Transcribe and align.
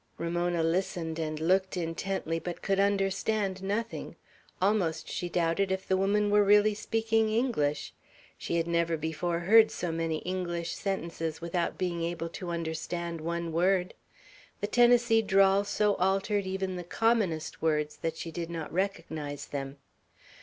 Ramona 0.17 0.63
listened 0.63 1.19
and 1.19 1.39
looked 1.39 1.77
intently, 1.77 2.39
but 2.39 2.63
could 2.63 2.79
understand 2.79 3.61
nothing. 3.61 4.15
Almost 4.59 5.07
she 5.07 5.29
doubted 5.29 5.71
if 5.71 5.87
the 5.87 5.95
woman 5.95 6.31
were 6.31 6.43
really 6.43 6.73
speaking 6.73 7.29
English. 7.31 7.93
She 8.35 8.55
had 8.55 8.65
never 8.65 8.97
before 8.97 9.41
heard 9.41 9.69
so 9.69 9.91
many 9.91 10.17
English 10.25 10.73
sentences 10.75 11.39
without 11.39 11.77
being 11.77 12.01
able 12.01 12.29
to 12.29 12.49
understand 12.49 13.21
one 13.21 13.51
word. 13.51 13.93
The 14.59 14.65
Tennessee 14.65 15.21
drawl 15.21 15.63
so 15.63 15.93
altered 15.97 16.47
even 16.47 16.77
the 16.77 16.83
commonest 16.83 17.61
words, 17.61 17.97
that 17.97 18.17
she 18.17 18.31
did 18.31 18.49
not 18.49 18.73
recognize 18.73 19.45
them. 19.45 19.77